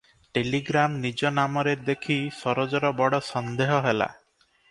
[0.35, 4.11] Telegram ନିଜ ନାମରେ ଦେଖି ସରୋଜର ବଡ଼ ସନ୍ଦେହ ହେଲା।